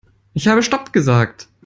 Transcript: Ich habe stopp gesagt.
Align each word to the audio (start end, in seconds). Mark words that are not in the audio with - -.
Ich 0.33 0.47
habe 0.47 0.63
stopp 0.63 0.93
gesagt. 0.93 1.47